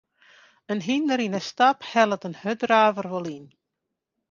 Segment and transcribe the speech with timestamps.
[0.73, 3.45] In hynder yn 'e stap hellet in hurddraver wol yn.